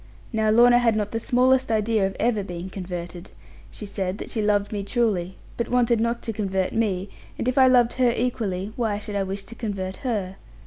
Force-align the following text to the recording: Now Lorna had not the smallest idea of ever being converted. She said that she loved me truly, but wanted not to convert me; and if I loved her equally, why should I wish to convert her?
Now 0.33 0.49
Lorna 0.49 0.79
had 0.79 0.95
not 0.95 1.11
the 1.11 1.19
smallest 1.19 1.71
idea 1.71 2.07
of 2.07 2.15
ever 2.19 2.43
being 2.43 2.71
converted. 2.71 3.29
She 3.69 3.85
said 3.85 4.17
that 4.17 4.31
she 4.31 4.41
loved 4.41 4.71
me 4.71 4.81
truly, 4.83 5.35
but 5.57 5.69
wanted 5.69 5.99
not 6.01 6.23
to 6.23 6.33
convert 6.33 6.73
me; 6.73 7.07
and 7.37 7.47
if 7.47 7.55
I 7.55 7.67
loved 7.67 7.93
her 7.99 8.09
equally, 8.11 8.73
why 8.75 8.97
should 8.97 9.15
I 9.15 9.21
wish 9.21 9.43
to 9.43 9.53
convert 9.53 9.97
her? 9.97 10.37